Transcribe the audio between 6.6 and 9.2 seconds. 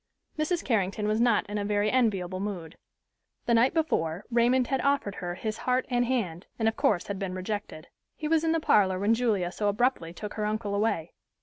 of course had been rejected. He was in the parlor when